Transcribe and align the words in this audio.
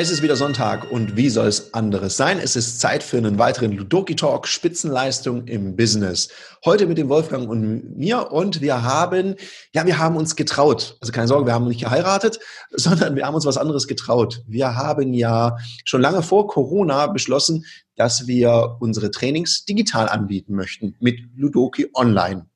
Es 0.00 0.10
ist 0.10 0.22
wieder 0.22 0.34
Sonntag 0.34 0.90
und 0.90 1.18
wie 1.18 1.28
soll 1.28 1.46
es 1.46 1.74
anderes 1.74 2.16
sein? 2.16 2.38
Es 2.38 2.56
ist 2.56 2.80
Zeit 2.80 3.02
für 3.02 3.18
einen 3.18 3.38
weiteren 3.38 3.72
Ludoki 3.72 4.16
Talk 4.16 4.48
Spitzenleistung 4.48 5.46
im 5.46 5.76
Business. 5.76 6.30
Heute 6.64 6.86
mit 6.86 6.96
dem 6.96 7.10
Wolfgang 7.10 7.46
und 7.46 7.98
mir 7.98 8.32
und 8.32 8.62
wir 8.62 8.82
haben, 8.82 9.34
ja, 9.74 9.84
wir 9.84 9.98
haben 9.98 10.16
uns 10.16 10.36
getraut. 10.36 10.96
Also 11.02 11.12
keine 11.12 11.28
Sorge, 11.28 11.44
wir 11.44 11.52
haben 11.52 11.68
nicht 11.68 11.82
geheiratet, 11.82 12.40
sondern 12.70 13.14
wir 13.14 13.26
haben 13.26 13.34
uns 13.34 13.44
was 13.44 13.58
anderes 13.58 13.86
getraut. 13.86 14.42
Wir 14.46 14.74
haben 14.74 15.12
ja 15.12 15.58
schon 15.84 16.00
lange 16.00 16.22
vor 16.22 16.46
Corona 16.46 17.08
beschlossen, 17.08 17.66
dass 17.94 18.26
wir 18.26 18.78
unsere 18.80 19.10
Trainings 19.10 19.66
digital 19.66 20.08
anbieten 20.08 20.54
möchten 20.54 20.96
mit 21.00 21.20
Ludoki 21.36 21.90
Online. 21.92 22.46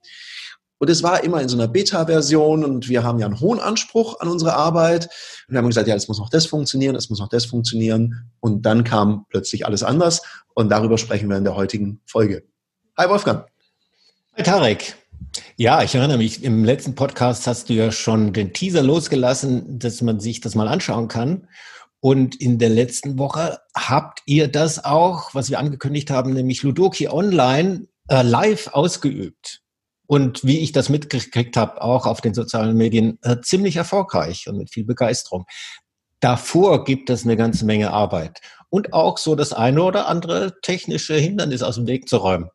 Und 0.78 0.90
es 0.90 1.02
war 1.02 1.22
immer 1.22 1.40
in 1.40 1.48
so 1.48 1.56
einer 1.56 1.68
Beta-Version 1.68 2.64
und 2.64 2.88
wir 2.88 3.04
haben 3.04 3.18
ja 3.18 3.26
einen 3.26 3.40
hohen 3.40 3.60
Anspruch 3.60 4.20
an 4.20 4.28
unsere 4.28 4.54
Arbeit. 4.54 5.04
Und 5.48 5.54
wir 5.54 5.58
haben 5.58 5.68
gesagt, 5.68 5.88
ja, 5.88 5.94
es 5.94 6.08
muss 6.08 6.18
noch 6.18 6.30
das 6.30 6.46
funktionieren, 6.46 6.96
es 6.96 7.10
muss 7.10 7.20
noch 7.20 7.28
das 7.28 7.46
funktionieren. 7.46 8.30
Und 8.40 8.66
dann 8.66 8.82
kam 8.84 9.26
plötzlich 9.30 9.66
alles 9.66 9.82
anders. 9.82 10.22
Und 10.54 10.70
darüber 10.70 10.98
sprechen 10.98 11.28
wir 11.28 11.36
in 11.36 11.44
der 11.44 11.54
heutigen 11.54 12.00
Folge. 12.06 12.44
Hi 12.98 13.08
Wolfgang. 13.08 13.46
Hi 14.36 14.42
Tarek. 14.42 14.96
Ja, 15.56 15.82
ich 15.82 15.94
erinnere 15.94 16.18
mich, 16.18 16.42
im 16.42 16.64
letzten 16.64 16.94
Podcast 16.94 17.46
hast 17.46 17.68
du 17.68 17.72
ja 17.72 17.92
schon 17.92 18.32
den 18.32 18.52
Teaser 18.52 18.82
losgelassen, 18.82 19.78
dass 19.78 20.02
man 20.02 20.20
sich 20.20 20.40
das 20.40 20.54
mal 20.54 20.68
anschauen 20.68 21.08
kann. 21.08 21.48
Und 22.00 22.38
in 22.40 22.58
der 22.58 22.68
letzten 22.68 23.18
Woche 23.18 23.58
habt 23.74 24.20
ihr 24.26 24.48
das 24.48 24.84
auch, 24.84 25.34
was 25.34 25.50
wir 25.50 25.58
angekündigt 25.58 26.10
haben, 26.10 26.34
nämlich 26.34 26.62
Ludoki 26.62 27.08
Online 27.08 27.86
äh, 28.08 28.22
live 28.22 28.68
ausgeübt 28.72 29.63
und 30.06 30.44
wie 30.44 30.60
ich 30.60 30.72
das 30.72 30.88
mitgekriegt 30.88 31.56
habe, 31.56 31.80
auch 31.82 32.06
auf 32.06 32.20
den 32.20 32.34
sozialen 32.34 32.76
Medien, 32.76 33.18
äh, 33.22 33.40
ziemlich 33.40 33.76
erfolgreich 33.76 34.48
und 34.48 34.58
mit 34.58 34.70
viel 34.70 34.84
Begeisterung. 34.84 35.46
Davor 36.20 36.84
gibt 36.84 37.10
es 37.10 37.24
eine 37.24 37.36
ganze 37.36 37.64
Menge 37.64 37.90
Arbeit 37.90 38.40
und 38.70 38.92
auch 38.92 39.18
so 39.18 39.34
das 39.34 39.52
eine 39.52 39.82
oder 39.82 40.08
andere 40.08 40.60
technische 40.62 41.14
Hindernis 41.14 41.62
aus 41.62 41.76
dem 41.76 41.86
Weg 41.86 42.08
zu 42.08 42.16
räumen. 42.16 42.50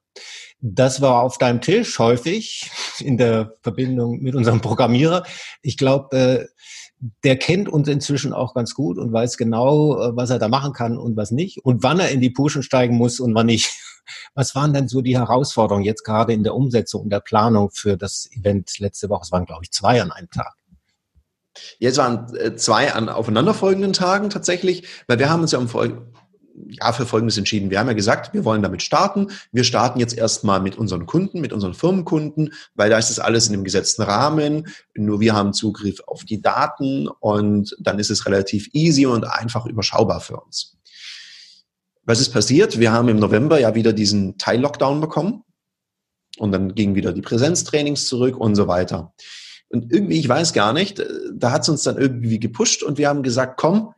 Das 0.62 1.02
war 1.02 1.24
auf 1.24 1.38
deinem 1.38 1.62
Tisch 1.62 2.00
häufig 2.00 2.70
in 3.00 3.18
der 3.18 3.54
Verbindung 3.62 4.20
mit 4.20 4.36
unserem 4.36 4.60
Programmierer. 4.60 5.24
Ich 5.62 5.78
glaube, 5.78 6.18
äh, 6.18 6.46
der 7.24 7.38
kennt 7.38 7.70
uns 7.70 7.88
inzwischen 7.88 8.34
auch 8.34 8.54
ganz 8.54 8.74
gut 8.74 8.98
und 8.98 9.14
weiß 9.14 9.38
genau, 9.38 10.02
äh, 10.02 10.16
was 10.16 10.30
er 10.30 10.40
da 10.40 10.50
machen 10.50 10.74
kann 10.74 10.98
und 10.98 11.16
was 11.16 11.32
nicht 11.32 11.64
und 11.64 11.84
wann 11.84 12.00
er 12.00 12.10
in 12.10 12.20
die 12.20 12.30
Puschen 12.30 12.64
steigen 12.64 12.96
muss 12.96 13.20
und 13.20 13.34
wann 13.36 13.46
nicht. 13.46 13.72
Was 14.36 14.56
waren 14.56 14.74
denn 14.74 14.88
so 14.88 15.02
die 15.02 15.18
Herausforderungen 15.18 15.86
jetzt 15.86 16.04
gerade 16.04 16.34
in 16.34 16.44
der 16.44 16.56
Umsetzung 16.56 17.04
und 17.04 17.10
der 17.10 17.20
Planung 17.20 17.72
für 17.72 17.98
das 17.98 18.30
Event 18.32 18.80
letzte 18.80 19.10
Woche? 19.10 19.22
Es 19.24 19.32
waren, 19.32 19.46
glaube 19.46 19.64
ich, 19.64 19.72
zwei 19.72 20.02
an 20.02 20.12
einem 20.12 20.30
Tag. 20.30 20.54
Jetzt 21.80 21.98
waren 21.98 22.34
äh, 22.36 22.56
zwei 22.56 22.94
an 22.94 23.10
aufeinanderfolgenden 23.10 23.94
Tagen 23.94 24.30
tatsächlich, 24.30 24.88
weil 25.08 25.20
wir 25.20 25.30
haben 25.30 25.42
uns 25.42 25.52
ja 25.52 25.60
um 25.60 25.68
ja, 26.68 26.92
für 26.92 27.06
Folgendes 27.06 27.38
entschieden. 27.38 27.70
Wir 27.70 27.80
haben 27.80 27.88
ja 27.88 27.94
gesagt, 27.94 28.34
wir 28.34 28.46
wollen 28.46 28.62
damit 28.62 28.84
starten. 28.84 29.28
Wir 29.52 29.64
starten 29.64 30.00
jetzt 30.00 30.18
erstmal 30.18 30.60
mit 30.60 30.78
unseren 30.78 31.06
Kunden, 31.06 31.42
mit 31.42 31.54
unseren 31.54 31.74
Firmenkunden, 31.74 32.54
weil 32.76 32.90
da 32.90 32.98
ist 32.98 33.10
das 33.10 33.20
alles 33.20 33.48
in 33.48 33.54
dem 33.54 33.64
gesetzten 33.64 34.02
Rahmen. 34.02 34.68
Nur 34.96 35.20
wir 35.20 35.34
haben 35.34 35.54
Zugriff 35.54 36.02
auf 36.06 36.26
die 36.26 36.42
Daten 36.42 37.08
und 37.08 37.76
dann 37.80 38.00
ist 38.00 38.10
es 38.10 38.26
relativ 38.26 38.70
easy 38.74 39.06
und 39.06 39.26
einfach 39.26 39.66
überschaubar 39.66 40.22
für 40.22 40.38
uns. 40.38 40.78
Was 42.10 42.20
ist 42.20 42.32
passiert? 42.32 42.80
Wir 42.80 42.92
haben 42.92 43.08
im 43.08 43.20
November 43.20 43.60
ja 43.60 43.76
wieder 43.76 43.94
diesen 43.94 44.40
Teil-Lockdown 44.40 45.00
bekommen 45.00 45.44
und 46.40 46.52
dann 46.52 46.74
gingen 46.74 46.96
wieder 46.96 47.14
die 47.14 47.22
Präsenztrainings 47.22 48.08
zurück 48.08 48.36
und 48.36 48.56
so 48.56 48.68
weiter. 48.68 49.14
Und 49.70 49.94
irgendwie, 49.94 50.18
ich 50.18 50.28
weiß 50.28 50.54
gar 50.54 50.74
nicht, 50.74 51.04
da 51.32 51.52
hat 51.52 51.62
es 51.62 51.70
uns 51.70 51.84
dann 51.84 52.00
irgendwie 52.00 52.40
gepusht 52.40 52.82
und 52.82 52.98
wir 52.98 53.10
haben 53.10 53.22
gesagt, 53.22 53.60
komm, 53.60 53.94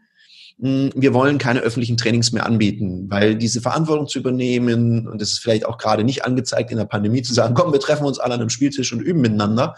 hm, 0.60 0.90
wir 0.94 1.14
wollen 1.14 1.38
keine 1.38 1.62
öffentlichen 1.62 1.96
Trainings 1.96 2.34
mehr 2.34 2.46
anbieten, 2.46 3.10
weil 3.10 3.38
diese 3.38 3.62
Verantwortung 3.62 4.10
zu 4.10 4.20
übernehmen, 4.20 5.08
und 5.08 5.22
das 5.22 5.32
ist 5.32 5.40
vielleicht 5.40 5.66
auch 5.66 5.78
gerade 5.78 6.04
nicht 6.04 6.26
angezeigt 6.26 6.70
in 6.70 6.80
der 6.80 6.84
Pandemie, 6.84 7.22
zu 7.22 7.34
sagen, 7.34 7.54
komm, 7.54 7.72
wir 7.72 7.80
treffen 7.80 8.06
uns 8.06 8.20
alle 8.20 8.34
an 8.34 8.42
einem 8.42 8.50
Spieltisch 8.50 8.92
und 8.92 9.00
üben 9.00 9.22
miteinander, 9.22 9.76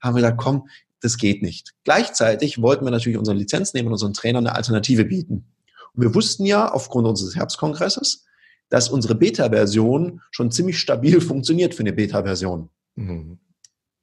haben 0.00 0.16
wir 0.16 0.22
gesagt, 0.22 0.38
komm, 0.38 0.66
das 1.02 1.18
geht 1.18 1.40
nicht. 1.40 1.74
Gleichzeitig 1.84 2.60
wollten 2.60 2.84
wir 2.84 2.90
natürlich 2.90 3.16
unseren 3.16 3.36
Lizenznehmern, 3.36 3.92
unseren 3.92 4.12
Trainern 4.12 4.44
eine 4.44 4.56
Alternative 4.56 5.04
bieten. 5.04 5.52
Wir 5.96 6.14
wussten 6.14 6.44
ja 6.44 6.70
aufgrund 6.70 7.06
unseres 7.06 7.36
Herbstkongresses, 7.36 8.24
dass 8.68 8.88
unsere 8.88 9.14
Beta-Version 9.14 10.20
schon 10.30 10.50
ziemlich 10.50 10.78
stabil 10.78 11.20
funktioniert 11.20 11.74
für 11.74 11.80
eine 11.80 11.92
Beta-Version. 11.92 12.68
Mhm. 12.96 13.38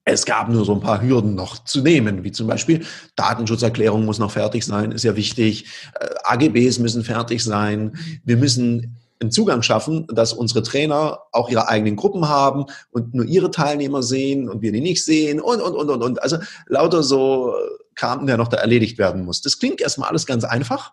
Es 0.06 0.26
gab 0.26 0.50
nur 0.50 0.66
so 0.66 0.74
ein 0.74 0.82
paar 0.82 1.02
Hürden 1.02 1.34
noch 1.34 1.64
zu 1.64 1.82
nehmen, 1.82 2.26
wie 2.26 2.32
zum 2.34 2.48
Beispiel 2.48 2.86
Datenschutzerklärung 3.16 4.04
muss 4.04 4.20
noch 4.20 4.32
fertig 4.32 4.66
sein, 4.66 4.92
ist 4.92 5.04
ja 5.04 5.16
wichtig. 5.16 5.66
Äh, 5.98 6.08
AGBs 6.26 6.80
müssen 6.80 7.06
fertig 7.06 7.42
sein. 7.42 7.98
Wir 8.26 8.36
müssen 8.36 8.98
einen 9.22 9.32
Zugang 9.32 9.62
schaffen, 9.62 10.06
dass 10.08 10.34
unsere 10.34 10.62
Trainer 10.62 11.20
auch 11.32 11.50
ihre 11.50 11.70
eigenen 11.70 11.96
Gruppen 11.96 12.28
haben 12.28 12.66
und 12.92 13.14
nur 13.14 13.26
ihre 13.26 13.50
Teilnehmer 13.50 14.04
sehen 14.04 14.50
und 14.50 14.62
wir 14.62 14.74
die 14.74 14.82
nicht 14.82 15.06
sehen 15.06 15.40
und, 15.40 15.62
und, 15.62 15.74
und, 15.74 15.90
und, 15.90 16.04
und. 16.04 16.22
Also 16.22 16.38
lauter 16.68 17.02
so 17.02 17.54
Kram, 17.96 18.28
der 18.28 18.36
noch 18.36 18.50
da 18.50 18.58
erledigt 18.58 18.98
werden 18.98 19.24
muss. 19.24 19.42
Das 19.42 19.58
klingt 19.58 19.80
erstmal 19.80 20.10
alles 20.10 20.26
ganz 20.26 20.44
einfach 20.44 20.92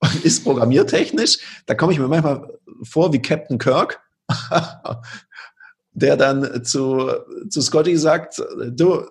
und 0.00 0.14
ist 0.24 0.44
programmiertechnisch. 0.44 1.38
Da 1.66 1.74
komme 1.74 1.92
ich 1.92 1.98
mir 1.98 2.08
manchmal 2.08 2.58
vor 2.82 3.12
wie 3.12 3.22
Captain 3.22 3.58
Kirk, 3.58 4.00
der 5.92 6.16
dann 6.16 6.64
zu, 6.64 7.10
zu 7.48 7.60
Scotty 7.60 7.96
sagt, 7.96 8.42
du, 8.70 9.04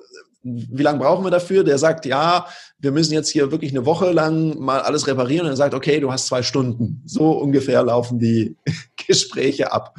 wie 0.44 0.84
lange 0.84 1.00
brauchen 1.00 1.26
wir 1.26 1.32
dafür? 1.32 1.64
Der 1.64 1.78
sagt, 1.78 2.06
ja, 2.06 2.48
wir 2.80 2.92
müssen 2.92 3.14
jetzt 3.14 3.30
hier 3.30 3.52
wirklich 3.52 3.72
eine 3.72 3.86
Woche 3.86 4.12
lang 4.12 4.58
mal 4.60 4.82
alles 4.82 5.08
reparieren. 5.08 5.46
Und 5.46 5.54
er 5.54 5.58
sagt, 5.58 5.74
okay, 5.74 6.00
du 6.00 6.12
hast 6.12 6.28
zwei 6.28 6.44
Stunden. 6.44 7.02
So 7.06 7.32
ungefähr 7.32 7.84
laufen 7.84 8.20
die 8.20 8.56
Gespräche 9.08 9.72
ab. 9.72 9.96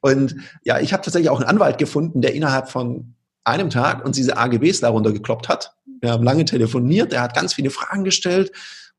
Und 0.00 0.36
ja, 0.64 0.80
ich 0.80 0.92
habe 0.92 1.02
tatsächlich 1.02 1.30
auch 1.30 1.40
einen 1.40 1.48
Anwalt 1.48 1.78
gefunden, 1.78 2.20
der 2.20 2.34
innerhalb 2.34 2.68
von 2.68 3.14
einem 3.44 3.70
Tag 3.70 4.04
uns 4.04 4.16
diese 4.16 4.36
AGBs 4.36 4.80
darunter 4.80 5.12
gekloppt 5.12 5.48
hat. 5.48 5.72
Wir 6.00 6.12
haben 6.12 6.24
lange 6.24 6.44
telefoniert, 6.44 7.12
er 7.12 7.22
hat 7.22 7.34
ganz 7.34 7.54
viele 7.54 7.70
Fragen 7.70 8.04
gestellt 8.04 8.52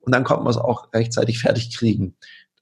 und 0.03 0.13
dann 0.13 0.23
konnten 0.23 0.45
wir 0.45 0.49
es 0.49 0.57
auch 0.57 0.93
rechtzeitig 0.93 1.39
fertig 1.39 1.75
kriegen. 1.75 2.15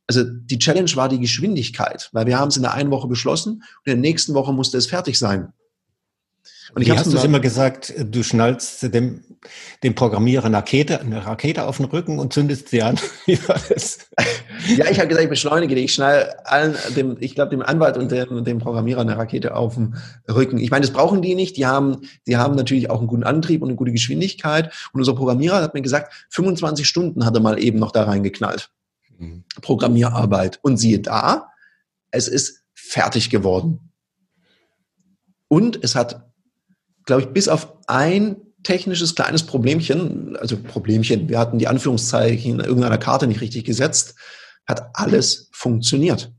Also 0.07 0.24
die 0.25 0.59
Challenge 0.59 0.91
war 0.96 1.09
die 1.09 1.19
Geschwindigkeit, 1.19 2.09
weil 2.12 2.25
wir 2.25 2.38
haben 2.38 2.50
es 2.50 2.57
in 2.57 2.63
der 2.63 2.74
einen 2.74 2.91
Woche 2.91 3.07
beschlossen 3.07 3.53
und 3.53 3.85
in 3.85 3.94
der 3.94 3.97
nächsten 3.97 4.34
Woche 4.34 4.53
musste 4.53 4.78
es 4.78 4.88
fertig 4.88 5.18
sein. 5.18 5.53
Und 6.74 6.81
ich 6.81 6.88
Wie 6.88 6.91
hast 6.94 7.12
du 7.12 7.18
immer 7.18 7.40
gesagt, 7.40 7.94
du 7.97 8.24
schnallst 8.24 8.94
dem, 8.94 9.24
dem 9.84 9.94
Programmierer 9.94 10.46
eine 10.46 10.57
Rakete, 10.57 11.02
eine 11.02 11.25
Rakete 11.25 11.68
auf 11.68 11.78
den 11.78 11.88
Rücken 11.88 12.18
und 12.18 12.31
zündest 12.31 12.69
sie 12.69 12.81
an. 12.81 12.97
Wie 13.25 13.38
war 13.47 13.59
das? 13.69 14.00
Ja, 14.68 14.85
ich 14.91 15.00
habe 15.00 15.07
gesagt, 15.07 15.24
ich 15.24 15.29
beschleunige 15.29 15.74
die. 15.74 15.85
Ich 15.85 15.94
schnall 15.94 16.35
allen, 16.44 16.75
dem, 16.96 17.18
ich 17.19 17.34
glaube, 17.34 17.50
dem 17.50 17.63
Anwalt 17.63 17.97
und 17.97 18.12
dem, 18.12 18.44
dem 18.44 18.59
Programmierer 18.59 19.02
eine 19.02 19.18
Rakete 19.18 19.56
auf 19.56 19.74
den 19.74 19.96
Rücken. 20.29 20.59
Ich 20.59 20.69
meine, 20.69 20.85
das 20.85 20.94
brauchen 20.94 21.24
die 21.24 21.34
nicht. 21.34 21.57
Die 21.57 21.66
haben, 21.66 22.02
die 22.28 22.38
haben 22.38 22.56
natürlich 22.56 22.91
auch 22.91 23.00
einen 23.00 23.08
guten 23.08 23.23
Antrieb 23.23 23.63
und 23.63 23.69
eine 23.69 23.75
gute 23.75 23.91
Geschwindigkeit. 23.91 24.72
Und 24.94 25.02
unser 25.02 25.16
Programmierer 25.16 25.63
hat 25.63 25.73
mir 25.73 25.81
gesagt, 25.81 26.13
25 26.29 26.88
Stunden 26.88 27.25
hat 27.25 27.34
er 27.34 27.41
mal 27.41 27.62
eben 27.62 27.79
noch 27.79 27.91
da 27.91 28.03
reingeknallt. 28.03 28.69
Mhm. 29.18 29.46
Programmierarbeit. 29.63 30.59
Und 30.62 30.78
siehe 30.78 31.00
da, 31.00 31.47
es 32.12 32.28
ist 32.28 32.63
fertig 32.75 33.31
geworden. 33.31 33.91
Und 35.47 35.84
es 35.84 35.96
hat 35.96 36.30
glaube 37.06 37.23
ich, 37.23 37.28
bis 37.29 37.47
auf 37.47 37.73
ein 37.88 38.38
technisches 38.63 39.16
kleines 39.16 39.44
Problemchen, 39.44 40.35
also 40.38 40.57
Problemchen, 40.57 41.29
wir 41.29 41.39
hatten 41.39 41.57
die 41.57 41.67
Anführungszeichen 41.67 42.59
in 42.59 42.66
irgendeiner 42.66 42.97
Karte 42.97 43.28
nicht 43.28 43.41
richtig 43.41 43.66
gesetzt, 43.66 44.16
hat 44.67 44.89
alles 44.94 45.50
funktioniert. 45.51 46.31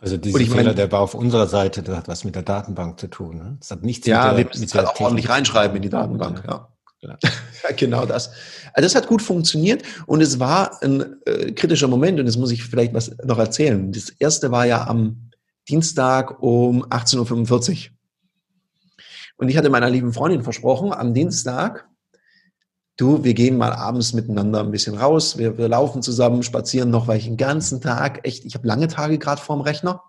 Also 0.00 0.16
dieser 0.16 0.38
Fehler, 0.38 0.54
meine, 0.54 0.74
der 0.74 0.90
war 0.92 1.00
auf 1.00 1.14
unserer 1.14 1.46
Seite, 1.46 1.82
das 1.82 1.96
hat 1.96 2.08
was 2.08 2.24
mit 2.24 2.34
der 2.34 2.42
Datenbank 2.42 2.98
zu 2.98 3.08
tun. 3.08 3.36
Ne? 3.36 3.56
Das 3.60 3.70
hat 3.70 3.82
nichts 3.82 4.06
ja, 4.06 4.32
mit 4.32 4.38
der, 4.38 4.54
wir 4.54 4.60
mit 4.60 4.74
der 4.74 4.90
auch 4.90 5.00
ordentlich 5.00 5.28
reinschreiben 5.28 5.76
in 5.76 5.82
die 5.82 5.90
Datenbank. 5.90 6.42
Ja. 6.46 6.68
Ja. 7.02 7.18
ja, 7.22 7.74
genau 7.76 8.04
das. 8.04 8.30
Also 8.74 8.86
das 8.86 8.94
hat 8.94 9.06
gut 9.06 9.22
funktioniert 9.22 9.82
und 10.06 10.20
es 10.20 10.38
war 10.38 10.82
ein 10.82 11.16
äh, 11.24 11.52
kritischer 11.52 11.88
Moment 11.88 12.20
und 12.20 12.26
jetzt 12.26 12.36
muss 12.36 12.50
ich 12.50 12.62
vielleicht 12.62 12.92
was 12.92 13.16
noch 13.24 13.38
erzählen. 13.38 13.90
Das 13.92 14.10
erste 14.10 14.50
war 14.50 14.66
ja 14.66 14.86
am 14.86 15.30
Dienstag 15.68 16.42
um 16.42 16.84
18.45 16.84 17.70
Uhr. 17.70 17.99
Und 19.40 19.48
ich 19.48 19.56
hatte 19.56 19.70
meiner 19.70 19.88
lieben 19.88 20.12
Freundin 20.12 20.42
versprochen, 20.42 20.92
am 20.92 21.14
Dienstag, 21.14 21.88
du, 22.98 23.24
wir 23.24 23.32
gehen 23.32 23.56
mal 23.56 23.72
abends 23.72 24.12
miteinander 24.12 24.60
ein 24.60 24.70
bisschen 24.70 24.98
raus, 24.98 25.38
wir, 25.38 25.56
wir 25.56 25.66
laufen 25.66 26.02
zusammen, 26.02 26.42
spazieren 26.42 26.90
noch, 26.90 27.08
weil 27.08 27.16
ich 27.16 27.24
den 27.24 27.38
ganzen 27.38 27.80
Tag, 27.80 28.20
echt, 28.26 28.44
ich 28.44 28.54
habe 28.54 28.68
lange 28.68 28.86
Tage 28.88 29.16
gerade 29.16 29.40
vorm 29.40 29.62
Rechner 29.62 30.02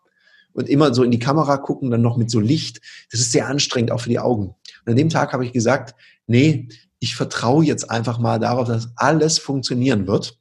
und 0.51 0.68
immer 0.68 0.94
so 0.94 1.04
in 1.04 1.12
die 1.12 1.19
Kamera 1.19 1.56
gucken, 1.56 1.92
dann 1.92 2.01
noch 2.01 2.18
mit 2.18 2.30
so 2.30 2.42
Licht. 2.42 2.81
Das 3.10 3.22
ist 3.22 3.31
sehr 3.31 3.48
anstrengend, 3.48 3.92
auch 3.92 4.01
für 4.01 4.10
die 4.10 4.19
Augen. 4.19 4.48
Und 4.86 4.92
an 4.92 4.98
dem 4.98 5.07
Tag 5.07 5.31
habe 5.31 5.45
ich 5.45 5.54
gesagt, 5.54 5.95
nee, 6.27 6.68
ich 7.00 7.16
vertraue 7.16 7.63
jetzt 7.63 7.89
einfach 7.89 8.19
mal 8.19 8.38
darauf, 8.38 8.68
dass 8.68 8.89
alles 8.98 9.39
funktionieren 9.39 10.07
wird. 10.07 10.38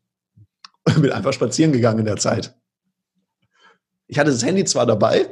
Und 0.85 1.03
bin 1.03 1.13
einfach 1.13 1.33
spazieren 1.33 1.71
gegangen 1.71 2.01
in 2.01 2.07
der 2.07 2.17
Zeit. 2.17 2.60
Ich 4.11 4.19
hatte 4.19 4.33
das 4.33 4.45
Handy 4.45 4.65
zwar 4.65 4.87
dabei 4.87 5.29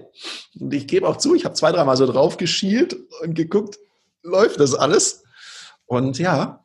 und 0.60 0.72
ich 0.72 0.86
gebe 0.86 1.06
auch 1.08 1.16
zu, 1.16 1.34
ich 1.34 1.44
habe 1.44 1.56
zwei, 1.56 1.72
dreimal 1.72 1.96
so 1.96 2.06
drauf 2.06 2.36
geschielt 2.36 2.96
und 3.22 3.34
geguckt, 3.34 3.76
läuft 4.22 4.60
das 4.60 4.72
alles? 4.72 5.24
Und 5.86 6.20
ja, 6.20 6.64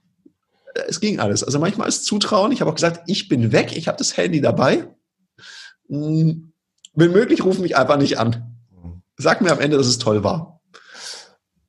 es 0.87 0.99
ging 0.99 1.19
alles. 1.19 1.43
Also 1.43 1.57
manchmal 1.57 1.89
ist 1.89 2.05
Zutrauen. 2.05 2.51
Ich 2.51 2.61
habe 2.61 2.69
auch 2.69 2.75
gesagt, 2.75 3.01
ich 3.07 3.29
bin 3.29 3.51
weg, 3.51 3.75
ich 3.75 3.87
habe 3.87 3.97
das 3.97 4.15
Handy 4.15 4.41
dabei. 4.41 4.87
Hm, 5.89 6.53
wenn 6.93 7.11
möglich, 7.11 7.43
ruf 7.43 7.57
mich 7.57 7.75
einfach 7.75 7.97
nicht 7.97 8.19
an. 8.19 8.59
Sag 9.17 9.41
mir 9.41 9.51
am 9.51 9.59
Ende, 9.59 9.77
dass 9.77 9.87
es 9.87 9.97
toll 9.97 10.23
war. 10.23 10.61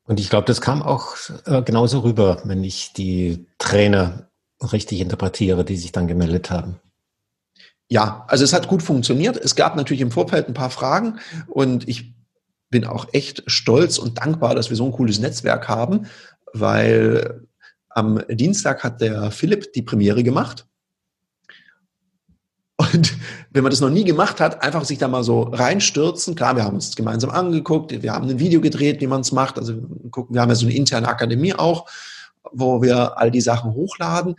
Und 0.07 0.21
ich 0.21 0.29
glaube, 0.29 0.47
das 0.47 0.61
kam 0.61 0.83
auch 0.83 1.17
äh, 1.47 1.63
genauso 1.63 2.01
rüber, 2.01 2.43
wenn 2.45 2.63
ich 2.63 2.93
die 2.93 3.47
Trainer 3.57 4.29
richtig 4.61 5.01
interpretiere, 5.01 5.65
die 5.65 5.79
sich 5.79 5.93
dann 5.93 6.07
gemeldet 6.07 6.51
haben. 6.51 6.81
Ja, 7.95 8.25
also 8.27 8.43
es 8.43 8.53
hat 8.53 8.67
gut 8.67 8.83
funktioniert. 8.83 9.37
Es 9.37 9.55
gab 9.55 9.77
natürlich 9.77 10.01
im 10.01 10.11
Vorfeld 10.11 10.49
ein 10.49 10.53
paar 10.53 10.71
Fragen 10.71 11.21
und 11.47 11.89
ich 11.89 12.13
bin 12.69 12.85
auch 12.85 13.07
echt 13.13 13.45
stolz 13.47 13.99
und 13.99 14.19
dankbar, 14.19 14.57
dass 14.57 14.69
wir 14.69 14.77
so 14.77 14.85
ein 14.85 14.91
cooles 14.91 15.21
Netzwerk 15.21 15.69
haben, 15.69 16.07
weil 16.53 17.47
am 17.91 18.21
Dienstag 18.29 18.83
hat 18.83 19.01
der 19.01 19.31
Philipp 19.31 19.73
die 19.75 19.83
Premiere 19.83 20.25
gemacht. 20.25 20.67
Und 22.79 23.17
wenn 23.53 23.63
man 23.63 23.71
das 23.71 23.81
noch 23.81 23.91
nie 23.91 24.03
gemacht 24.03 24.41
hat, 24.41 24.61
einfach 24.65 24.85
sich 24.85 24.99
da 24.99 25.07
mal 25.07 25.23
so 25.23 25.43
reinstürzen. 25.43 26.35
Klar, 26.35 26.57
wir 26.57 26.65
haben 26.65 26.75
uns 26.75 26.97
gemeinsam 26.97 27.31
angeguckt, 27.31 28.03
wir 28.03 28.13
haben 28.13 28.29
ein 28.29 28.41
Video 28.41 28.61
gedreht, 28.61 29.01
wie 29.03 29.07
man 29.07 29.21
es 29.21 29.31
macht. 29.31 29.57
Also 29.57 29.81
gucken, 30.11 30.35
wir 30.35 30.43
haben 30.43 30.49
ja 30.49 30.57
so 30.57 30.67
eine 30.67 30.75
interne 30.75 31.07
Akademie 31.07 31.55
auch, 31.55 31.89
wo 32.51 32.83
wir 32.83 33.17
all 33.19 33.31
die 33.31 33.41
Sachen 33.41 33.73
hochladen. 33.73 34.35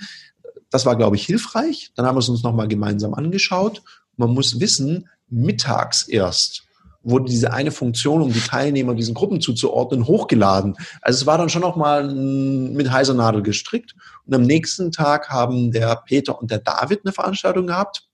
Das 0.75 0.85
war, 0.85 0.97
glaube 0.97 1.15
ich, 1.15 1.25
hilfreich. 1.25 1.93
Dann 1.95 2.05
haben 2.05 2.15
wir 2.15 2.19
es 2.19 2.27
uns 2.27 2.43
nochmal 2.43 2.67
gemeinsam 2.67 3.13
angeschaut. 3.13 3.81
Man 4.17 4.33
muss 4.33 4.59
wissen, 4.59 5.07
mittags 5.29 6.05
erst 6.05 6.63
wurde 7.01 7.31
diese 7.31 7.53
eine 7.53 7.71
Funktion, 7.71 8.21
um 8.21 8.33
die 8.33 8.41
Teilnehmer 8.41 8.93
diesen 8.93 9.13
Gruppen 9.13 9.39
zuzuordnen, 9.39 10.05
hochgeladen. 10.05 10.75
Also 11.01 11.21
es 11.21 11.25
war 11.25 11.37
dann 11.37 11.47
schon 11.47 11.61
nochmal 11.61 12.13
mit 12.13 12.91
heiser 12.91 13.13
Nadel 13.13 13.41
gestrickt. 13.41 13.95
Und 14.25 14.35
am 14.35 14.41
nächsten 14.41 14.91
Tag 14.91 15.29
haben 15.29 15.71
der 15.71 15.95
Peter 16.05 16.37
und 16.41 16.51
der 16.51 16.59
David 16.59 17.05
eine 17.05 17.13
Veranstaltung 17.13 17.67
gehabt. 17.67 18.09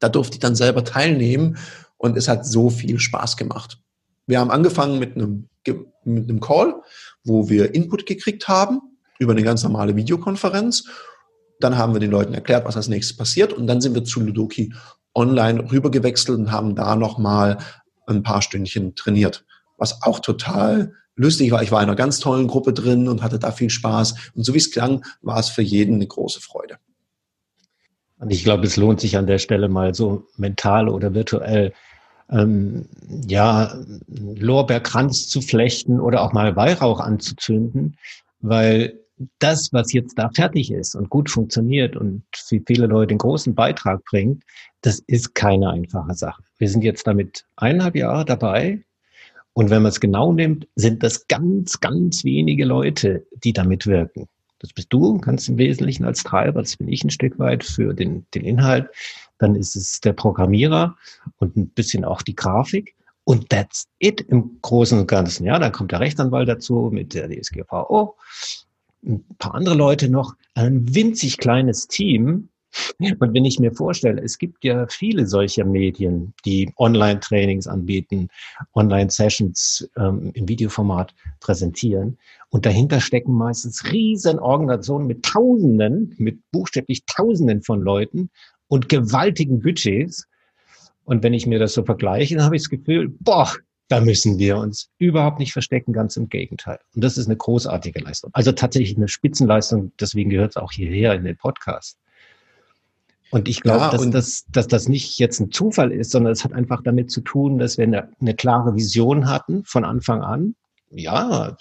Da 0.00 0.08
durfte 0.08 0.34
ich 0.34 0.40
dann 0.40 0.56
selber 0.56 0.82
teilnehmen 0.82 1.58
und 1.96 2.16
es 2.16 2.26
hat 2.26 2.44
so 2.44 2.70
viel 2.70 2.98
Spaß 2.98 3.36
gemacht. 3.36 3.78
Wir 4.26 4.40
haben 4.40 4.50
angefangen 4.50 4.98
mit 4.98 5.14
einem, 5.14 5.48
mit 6.02 6.28
einem 6.28 6.40
Call, 6.40 6.74
wo 7.22 7.48
wir 7.48 7.72
Input 7.72 8.04
gekriegt 8.04 8.48
haben 8.48 8.80
über 9.20 9.30
eine 9.30 9.44
ganz 9.44 9.62
normale 9.62 9.94
Videokonferenz. 9.94 10.88
Dann 11.60 11.76
haben 11.76 11.92
wir 11.92 12.00
den 12.00 12.10
Leuten 12.10 12.34
erklärt, 12.34 12.64
was 12.64 12.76
als 12.76 12.88
nächstes 12.88 13.16
passiert 13.16 13.52
und 13.52 13.66
dann 13.66 13.80
sind 13.80 13.94
wir 13.94 14.04
zu 14.04 14.20
Ludoki 14.20 14.72
online 15.14 15.70
rübergewechselt 15.70 16.38
und 16.38 16.52
haben 16.52 16.74
da 16.74 16.96
nochmal 16.96 17.58
ein 18.06 18.22
paar 18.22 18.42
Stündchen 18.42 18.94
trainiert. 18.94 19.44
Was 19.76 20.02
auch 20.02 20.20
total 20.20 20.92
lustig 21.18 21.50
war. 21.50 21.62
Ich 21.62 21.72
war 21.72 21.82
in 21.82 21.88
einer 21.88 21.96
ganz 21.96 22.20
tollen 22.20 22.46
Gruppe 22.46 22.72
drin 22.72 23.08
und 23.08 23.22
hatte 23.22 23.38
da 23.38 23.50
viel 23.50 23.70
Spaß. 23.70 24.32
Und 24.34 24.44
so 24.44 24.54
wie 24.54 24.58
es 24.58 24.70
klang, 24.70 25.04
war 25.20 25.38
es 25.38 25.48
für 25.48 25.62
jeden 25.62 25.96
eine 25.96 26.06
große 26.06 26.40
Freude. 26.40 26.78
Und 28.18 28.30
ich 28.30 28.44
glaube, 28.44 28.66
es 28.66 28.76
lohnt 28.76 29.00
sich 29.00 29.16
an 29.16 29.26
der 29.26 29.38
Stelle 29.38 29.68
mal 29.68 29.94
so 29.94 30.26
mental 30.36 30.88
oder 30.88 31.14
virtuell 31.14 31.72
ähm, 32.30 32.88
ja, 33.26 33.74
Lorbeerkranz 34.06 35.28
zu 35.28 35.40
flechten 35.40 36.00
oder 36.00 36.22
auch 36.22 36.32
mal 36.32 36.56
Weihrauch 36.56 37.00
anzuzünden, 37.00 37.96
weil 38.40 39.00
das, 39.38 39.72
was 39.72 39.92
jetzt 39.92 40.18
da 40.18 40.30
fertig 40.30 40.70
ist 40.70 40.94
und 40.94 41.10
gut 41.10 41.30
funktioniert 41.30 41.96
und 41.96 42.22
für 42.34 42.60
viele 42.66 42.86
Leute 42.86 43.12
einen 43.12 43.18
großen 43.18 43.54
Beitrag 43.54 44.04
bringt, 44.04 44.42
das 44.82 45.00
ist 45.06 45.34
keine 45.34 45.70
einfache 45.70 46.14
Sache. 46.14 46.42
Wir 46.58 46.68
sind 46.68 46.82
jetzt 46.82 47.06
damit 47.06 47.44
eineinhalb 47.56 47.96
Jahre 47.96 48.24
dabei. 48.24 48.84
Und 49.52 49.70
wenn 49.70 49.82
man 49.82 49.90
es 49.90 49.98
genau 49.98 50.32
nimmt, 50.32 50.68
sind 50.76 51.02
das 51.02 51.26
ganz, 51.26 51.80
ganz 51.80 52.22
wenige 52.22 52.64
Leute, 52.64 53.26
die 53.42 53.52
da 53.52 53.64
mitwirken. 53.64 54.28
Das 54.60 54.72
bist 54.72 54.92
du 54.92 55.18
ganz 55.18 55.48
im 55.48 55.58
Wesentlichen 55.58 56.04
als 56.04 56.22
Treiber, 56.22 56.62
das 56.62 56.76
bin 56.76 56.88
ich 56.88 57.04
ein 57.04 57.10
Stück 57.10 57.38
weit 57.38 57.64
für 57.64 57.94
den, 57.94 58.26
den 58.34 58.44
Inhalt. 58.44 58.88
Dann 59.38 59.54
ist 59.54 59.76
es 59.76 60.00
der 60.00 60.12
Programmierer 60.12 60.96
und 61.38 61.56
ein 61.56 61.68
bisschen 61.70 62.04
auch 62.04 62.22
die 62.22 62.36
Grafik. 62.36 62.94
Und 63.24 63.50
that's 63.50 63.86
it 63.98 64.22
im 64.22 64.58
Großen 64.62 64.98
und 64.98 65.06
Ganzen. 65.06 65.44
Ja, 65.44 65.58
dann 65.58 65.70
kommt 65.70 65.92
der 65.92 66.00
Rechtsanwalt 66.00 66.48
dazu 66.48 66.88
mit 66.92 67.14
der 67.14 67.28
DSGVO 67.28 68.16
ein 69.04 69.24
paar 69.38 69.54
andere 69.54 69.74
Leute 69.74 70.08
noch, 70.08 70.34
ein 70.54 70.94
winzig 70.94 71.38
kleines 71.38 71.86
Team. 71.88 72.48
Und 73.00 73.34
wenn 73.34 73.44
ich 73.44 73.58
mir 73.58 73.72
vorstelle, 73.72 74.20
es 74.22 74.38
gibt 74.38 74.62
ja 74.62 74.86
viele 74.88 75.26
solcher 75.26 75.64
Medien, 75.64 76.34
die 76.44 76.70
Online-Trainings 76.76 77.66
anbieten, 77.66 78.28
Online-Sessions 78.74 79.88
ähm, 79.96 80.30
im 80.34 80.48
Videoformat 80.48 81.14
präsentieren. 81.40 82.18
Und 82.50 82.66
dahinter 82.66 83.00
stecken 83.00 83.32
meistens 83.32 83.90
riesen 83.90 84.38
Organisationen 84.38 85.06
mit 85.06 85.24
Tausenden, 85.24 86.14
mit 86.18 86.40
buchstäblich 86.50 87.04
Tausenden 87.06 87.62
von 87.62 87.80
Leuten 87.80 88.30
und 88.68 88.88
gewaltigen 88.88 89.60
Budgets. 89.60 90.28
Und 91.04 91.22
wenn 91.22 91.32
ich 91.32 91.46
mir 91.46 91.58
das 91.58 91.72
so 91.72 91.84
vergleiche, 91.84 92.36
dann 92.36 92.44
habe 92.44 92.56
ich 92.56 92.62
das 92.62 92.70
Gefühl, 92.70 93.08
boah, 93.20 93.50
da 93.88 94.00
müssen 94.00 94.38
wir 94.38 94.58
uns 94.58 94.90
überhaupt 94.98 95.38
nicht 95.38 95.52
verstecken, 95.52 95.92
ganz 95.92 96.16
im 96.16 96.28
Gegenteil. 96.28 96.78
Und 96.94 97.02
das 97.02 97.16
ist 97.16 97.26
eine 97.26 97.36
großartige 97.36 98.00
Leistung. 98.00 98.30
Also 98.34 98.52
tatsächlich 98.52 98.96
eine 98.96 99.08
Spitzenleistung, 99.08 99.92
deswegen 99.98 100.30
gehört 100.30 100.50
es 100.50 100.56
auch 100.56 100.72
hierher 100.72 101.14
in 101.14 101.24
den 101.24 101.36
Podcast. 101.36 101.98
Und 103.30 103.48
ich 103.48 103.60
glaube, 103.60 103.80
ja, 103.80 103.90
dass, 103.90 104.10
das, 104.10 104.46
dass 104.50 104.68
das 104.68 104.88
nicht 104.88 105.18
jetzt 105.18 105.40
ein 105.40 105.50
Zufall 105.50 105.92
ist, 105.92 106.10
sondern 106.10 106.32
es 106.32 106.44
hat 106.44 106.52
einfach 106.52 106.82
damit 106.82 107.10
zu 107.10 107.20
tun, 107.20 107.58
dass 107.58 107.76
wir 107.76 107.84
eine, 107.84 108.10
eine 108.20 108.34
klare 108.34 108.74
Vision 108.74 109.28
hatten 109.28 109.64
von 109.64 109.84
Anfang 109.84 110.22
an. 110.22 110.54
Ja, 110.90 111.56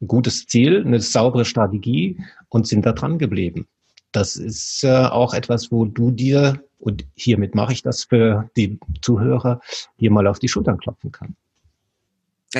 ein 0.00 0.06
gutes 0.06 0.46
Ziel, 0.46 0.84
eine 0.84 1.00
saubere 1.00 1.44
Strategie 1.44 2.18
und 2.48 2.66
sind 2.66 2.86
da 2.86 2.92
dran 2.92 3.18
geblieben. 3.18 3.66
Das 4.12 4.36
ist 4.36 4.84
äh, 4.84 5.06
auch 5.06 5.34
etwas, 5.34 5.70
wo 5.70 5.84
du 5.84 6.10
dir, 6.10 6.62
und 6.78 7.04
hiermit 7.14 7.54
mache 7.54 7.74
ich 7.74 7.82
das 7.82 8.04
für 8.04 8.50
die 8.56 8.78
Zuhörer, 9.02 9.60
dir 10.00 10.10
mal 10.10 10.26
auf 10.26 10.38
die 10.38 10.48
Schultern 10.48 10.78
klopfen 10.78 11.12
kannst. 11.12 11.36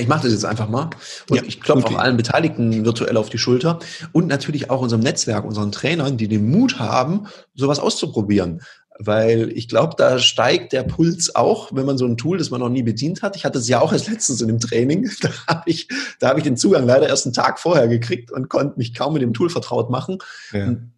Ich 0.00 0.08
mache 0.08 0.24
das 0.24 0.32
jetzt 0.32 0.44
einfach 0.44 0.68
mal. 0.68 0.90
Und 1.30 1.36
ja, 1.36 1.42
ich 1.46 1.60
klopfe 1.60 1.86
auch 1.86 1.98
allen 1.98 2.16
Beteiligten 2.16 2.84
virtuell 2.84 3.16
auf 3.16 3.30
die 3.30 3.38
Schulter 3.38 3.78
und 4.12 4.26
natürlich 4.26 4.70
auch 4.70 4.80
unserem 4.80 5.02
Netzwerk, 5.02 5.44
unseren 5.44 5.72
Trainern, 5.72 6.16
die 6.16 6.28
den 6.28 6.50
Mut 6.50 6.78
haben, 6.78 7.26
sowas 7.54 7.78
auszuprobieren. 7.78 8.62
Weil 8.98 9.52
ich 9.52 9.68
glaube, 9.68 9.94
da 9.98 10.18
steigt 10.18 10.72
der 10.72 10.82
Puls 10.82 11.34
auch, 11.34 11.70
wenn 11.74 11.84
man 11.84 11.98
so 11.98 12.06
ein 12.06 12.16
Tool, 12.16 12.38
das 12.38 12.50
man 12.50 12.60
noch 12.60 12.70
nie 12.70 12.82
bedient 12.82 13.22
hat. 13.22 13.36
Ich 13.36 13.44
hatte 13.44 13.58
es 13.58 13.68
ja 13.68 13.80
auch 13.80 13.92
erst 13.92 14.08
letztens 14.08 14.40
in 14.40 14.48
dem 14.48 14.60
Training. 14.60 15.10
Da 15.20 15.30
habe 15.46 15.62
ich, 15.66 15.88
da 16.18 16.28
habe 16.28 16.40
ich 16.40 16.44
den 16.44 16.56
Zugang 16.56 16.86
leider 16.86 17.08
erst 17.08 17.26
einen 17.26 17.34
Tag 17.34 17.58
vorher 17.58 17.88
gekriegt 17.88 18.32
und 18.32 18.48
konnte 18.48 18.78
mich 18.78 18.94
kaum 18.94 19.12
mit 19.12 19.22
dem 19.22 19.34
Tool 19.34 19.50
vertraut 19.50 19.90
machen. 19.90 20.18
Ja. 20.52 20.66
Und 20.66 20.92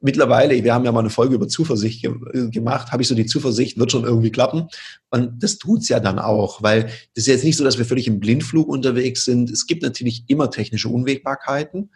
mittlerweile, 0.00 0.62
wir 0.62 0.74
haben 0.74 0.84
ja 0.84 0.92
mal 0.92 1.00
eine 1.00 1.10
Folge 1.10 1.34
über 1.34 1.48
Zuversicht 1.48 2.02
ge 2.02 2.50
gemacht, 2.50 2.92
habe 2.92 3.02
ich 3.02 3.08
so 3.08 3.14
die 3.14 3.26
Zuversicht, 3.26 3.78
wird 3.78 3.92
schon 3.92 4.04
irgendwie 4.04 4.30
klappen. 4.30 4.68
Und 5.10 5.42
das 5.42 5.58
tut's 5.58 5.88
ja 5.88 6.00
dann 6.00 6.18
auch, 6.18 6.62
weil 6.62 6.84
das 6.84 7.24
ist 7.24 7.26
jetzt 7.26 7.44
nicht 7.44 7.56
so, 7.56 7.64
dass 7.64 7.78
wir 7.78 7.84
völlig 7.84 8.06
im 8.06 8.20
Blindflug 8.20 8.68
unterwegs 8.68 9.24
sind. 9.24 9.50
Es 9.50 9.66
gibt 9.66 9.82
natürlich 9.82 10.24
immer 10.28 10.50
technische 10.50 10.88
Unwägbarkeiten. 10.88 11.90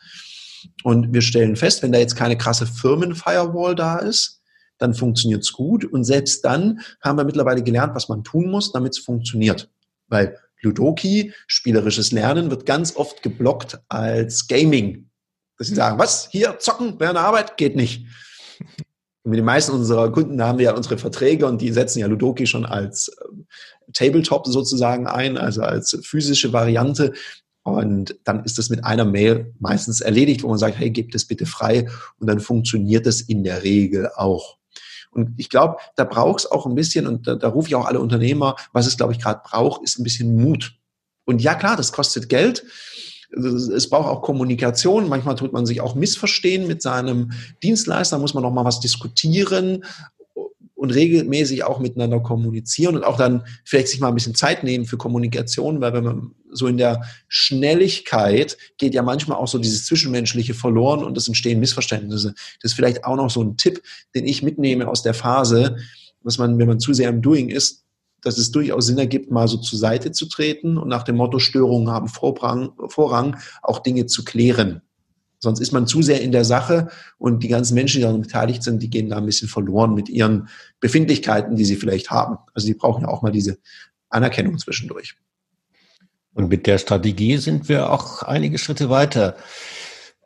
Und 0.83 1.13
wir 1.13 1.21
stellen 1.21 1.57
fest, 1.57 1.83
wenn 1.83 1.93
da 1.93 1.99
jetzt 1.99 2.17
keine 2.17 2.39
krasse 2.39 2.67
Firmenfirewall 2.67 3.75
da 3.75 3.99
ist, 3.99 4.41
dann 4.79 4.95
funktioniert's 4.95 5.53
gut. 5.53 5.85
Und 5.85 6.05
selbst 6.05 6.45
dann 6.45 6.81
haben 7.01 7.19
wir 7.19 7.25
mittlerweile 7.25 7.63
gelernt, 7.63 7.95
was 7.95 8.09
man 8.09 8.25
tun 8.25 8.51
muss, 8.51 8.73
damit 8.73 8.97
es 8.97 8.99
funktioniert. 8.99 9.71
Weil 10.09 10.39
Ludoki, 10.61 11.33
spielerisches 11.47 12.13
Lernen, 12.13 12.51
wird 12.51 12.67
ganz 12.67 12.97
oft 12.97 13.23
geblockt 13.23 13.79
als 13.89 14.49
Gaming. 14.49 15.11
Dass 15.59 15.69
sie 15.69 15.75
sagen, 15.75 15.99
was, 15.99 16.29
hier 16.31 16.59
zocken 16.59 16.95
während 16.99 17.17
der 17.17 17.25
Arbeit? 17.25 17.57
Geht 17.57 17.77
nicht. 17.77 18.07
Und 19.23 19.31
mit 19.31 19.39
den 19.39 19.45
meisten 19.45 19.73
unserer 19.73 20.13
Kunden 20.13 20.43
haben 20.43 20.59
wir 20.59 20.67
ja 20.67 20.75
unsere 20.75 20.99
Verträge 20.99 21.47
und 21.47 21.61
die 21.61 21.73
setzen 21.73 22.01
ja 22.01 22.07
Ludoki 22.07 22.47
schon 22.47 22.67
als 22.67 23.11
ähm, 23.25 23.47
Tabletop 23.93 24.47
sozusagen 24.47 25.07
ein, 25.07 25.39
also 25.39 25.63
als 25.63 25.99
physische 26.03 26.53
Variante. 26.53 27.15
Und 27.63 28.17
dann 28.25 28.45
ist 28.45 28.59
das 28.59 28.69
mit 28.69 28.85
einer 28.85 29.07
Mail 29.07 29.55
meistens 29.59 30.03
erledigt, 30.03 30.43
wo 30.43 30.49
man 30.49 30.59
sagt, 30.59 30.79
hey, 30.79 30.91
gebt 30.91 31.15
es 31.15 31.27
bitte 31.27 31.47
frei. 31.47 31.89
Und 32.19 32.27
dann 32.27 32.41
funktioniert 32.41 33.07
das 33.07 33.23
in 33.23 33.43
der 33.43 33.63
Regel 33.63 34.11
auch. 34.15 34.59
Und 35.11 35.31
ich 35.39 35.49
glaube, 35.49 35.77
da 35.97 36.05
braucht 36.05 36.41
es 36.41 36.51
auch 36.51 36.67
ein 36.67 36.75
bisschen, 36.75 37.07
und 37.07 37.27
da, 37.27 37.37
da 37.37 37.49
rufe 37.49 37.69
ich 37.69 37.75
auch 37.75 37.87
alle 37.87 38.01
Unternehmer, 38.01 38.57
was 38.73 38.87
es, 38.87 38.97
glaube 38.97 39.13
ich, 39.13 39.21
gerade 39.21 39.41
braucht, 39.45 39.83
ist 39.83 39.99
ein 39.99 40.03
bisschen 40.03 40.37
Mut. 40.37 40.75
Und 41.25 41.41
ja, 41.41 41.55
klar, 41.55 41.77
das 41.77 41.93
kostet 41.93 42.29
Geld 42.29 42.65
es 43.37 43.89
braucht 43.91 44.09
auch 44.09 44.23
Kommunikation. 44.23 45.09
Manchmal 45.09 45.37
tut 45.37 45.53
man 45.53 45.67
sich 45.67 45.81
auch 45.81 45.95
missverstehen 45.95 46.67
mit 46.67 46.83
seinem 46.83 47.33
Dienstleister, 47.63 48.19
muss 48.19 48.35
man 48.35 48.43
noch 48.43 48.53
mal 48.53 48.65
was 48.65 48.81
diskutieren 48.81 49.85
und 50.75 50.91
regelmäßig 50.91 51.65
auch 51.65 51.79
miteinander 51.81 52.21
kommunizieren 52.21 52.97
und 52.97 53.05
auch 53.05 53.17
dann 53.17 53.45
vielleicht 53.65 53.89
sich 53.89 54.01
mal 54.01 54.09
ein 54.09 54.15
bisschen 54.15 54.35
Zeit 54.35 54.65
nehmen 54.65 54.85
für 54.85 54.99
Kommunikation, 54.99 55.81
weil 55.81 55.95
wenn 55.95 56.05
man 56.05 56.35
so 56.51 56.67
in 56.67 56.77
der 56.77 57.03
Schnelligkeit 57.27 58.59
geht 58.77 58.95
ja 58.95 59.03
manchmal 59.03 59.39
auch 59.39 59.49
so 59.49 59.59
dieses 59.59 59.87
Zwischenmenschliche 59.87 60.53
verloren 60.53 61.03
und 61.03 61.17
es 61.17 61.27
entstehen 61.27 61.59
Missverständnisse. 61.59 62.35
Das 62.61 62.73
ist 62.73 62.75
vielleicht 62.75 63.05
auch 63.05 63.17
noch 63.17 63.31
so 63.31 63.43
ein 63.43 63.57
Tipp, 63.57 63.83
den 64.15 64.27
ich 64.27 64.43
mitnehme 64.43 64.87
aus 64.87 65.03
der 65.03 65.15
Phase, 65.15 65.77
dass 66.23 66.39
man, 66.39 66.59
wenn 66.59 66.69
man 66.69 66.81
zu 66.81 66.93
sehr 66.93 67.09
im 67.09 67.23
Doing 67.23 67.49
ist, 67.49 67.84
dass 68.25 68.39
es 68.39 68.51
durchaus 68.51 68.87
Sinn 68.87 68.99
ergibt, 68.99 69.31
mal 69.31 69.49
so 69.49 69.59
zur 69.59 69.79
Seite 69.79 70.13
zu 70.13 70.27
treten 70.27 70.79
und 70.79 70.89
nach 70.89 71.03
dem 71.03 71.17
Motto 71.17 71.39
Störungen 71.39 71.91
haben 71.91 72.09
Vorrang, 72.09 72.73
Vorrang 72.89 73.37
auch 73.63 73.81
Dinge 73.81 74.07
zu 74.07 74.25
klären. 74.25 74.83
Sonst 75.39 75.61
ist 75.61 75.73
man 75.73 75.87
zu 75.87 76.03
sehr 76.03 76.23
in 76.23 76.33
der 76.33 76.45
Sache 76.45 76.89
und 77.19 77.43
die 77.43 77.49
ganzen 77.49 77.75
Menschen, 77.75 77.99
die 77.99 78.05
daran 78.05 78.23
beteiligt 78.23 78.63
sind, 78.63 78.83
die 78.83 78.89
gehen 78.89 79.11
da 79.11 79.19
ein 79.19 79.27
bisschen 79.27 79.49
verloren 79.49 79.95
mit 79.95 80.09
ihren 80.09 80.49
Befindlichkeiten, 80.81 81.57
die 81.57 81.67
sie 81.67 81.77
vielleicht 81.77 82.11
haben. 82.11 82.39
Also 82.55 82.67
die 82.67 82.75
brauchen 82.75 83.03
ja 83.03 83.09
auch 83.09 83.21
mal 83.21 83.31
diese 83.31 83.59
Anerkennung 84.09 84.59
zwischendurch. 84.59 85.17
Und 86.33 86.49
mit 86.49 86.67
der 86.67 86.79
Strategie 86.79 87.37
sind 87.37 87.69
wir 87.69 87.91
auch 87.91 88.23
einige 88.23 88.59
Schritte 88.59 88.89
weiter. 88.91 89.37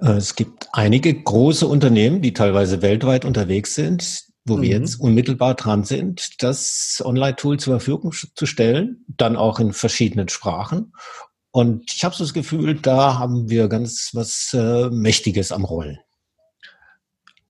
Äh, 0.01 0.13
es 0.13 0.37
gibt 0.37 0.69
einige 0.73 1.13
große 1.13 1.67
Unternehmen, 1.67 2.23
die 2.23 2.33
teilweise 2.33 2.81
weltweit 2.81 3.25
unterwegs 3.25 3.75
sind, 3.75 4.28
wo 4.49 4.57
mhm. 4.57 4.63
wir 4.63 4.69
jetzt 4.81 5.01
unmittelbar 5.01 5.55
dran 5.55 5.85
sind, 5.85 6.43
das 6.43 7.03
Online-Tool 7.05 7.59
zur 7.59 7.75
Verfügung 7.75 8.13
zu 8.13 8.47
stellen, 8.47 9.05
dann 9.09 9.37
auch 9.37 9.61
in 9.61 9.73
verschiedenen 9.73 10.29
Sprachen. 10.29 10.93
Und 11.51 11.93
ich 11.95 12.05
habe 12.05 12.15
so 12.15 12.25
das 12.25 12.35
Gefühl, 12.35 12.75
da 12.75 13.19
haben 13.19 13.49
wir 13.49 13.69
ganz 13.69 14.11
was 14.13 14.53
äh, 14.55 14.91
Mächtiges 14.91 15.53
am 15.53 15.65
Rollen. 15.65 15.99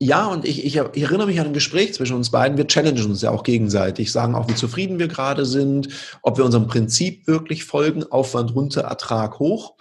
Ja, 0.01 0.29
und 0.29 0.45
ich, 0.45 0.65
ich, 0.65 0.77
ich, 0.77 1.03
erinnere 1.03 1.27
mich 1.27 1.41
an 1.41 1.49
ein 1.49 1.53
Gespräch 1.53 1.93
zwischen 1.95 2.15
uns 2.15 2.31
beiden. 2.31 2.57
Wir 2.57 2.69
challengen 2.69 3.05
uns 3.07 3.21
ja 3.21 3.31
auch 3.31 3.43
gegenseitig, 3.43 4.13
sagen 4.13 4.37
auch, 4.37 4.49
wie 4.49 4.55
zufrieden 4.55 5.01
wir 5.01 5.09
gerade 5.09 5.45
sind, 5.45 5.89
ob 6.23 6.39
wir 6.39 6.45
unserem 6.45 6.69
Prinzip 6.69 7.27
wirklich 7.27 7.65
folgen, 7.65 8.05
Aufwand 8.05 8.55
runter, 8.55 8.83
Ertrag 8.83 9.41
hoch. 9.41 9.75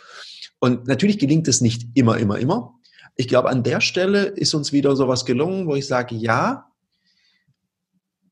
Und 0.59 0.87
natürlich 0.87 1.19
gelingt 1.19 1.47
es 1.47 1.61
nicht 1.61 1.83
immer, 1.93 2.17
immer, 2.17 2.39
immer. 2.39 2.73
Ich 3.15 3.27
glaube, 3.27 3.49
an 3.49 3.61
der 3.61 3.79
Stelle 3.79 4.23
ist 4.23 4.55
uns 4.55 4.71
wieder 4.71 4.95
sowas 4.95 5.23
gelungen, 5.23 5.67
wo 5.67 5.75
ich 5.75 5.85
sage, 5.85 6.15
ja, 6.15 6.66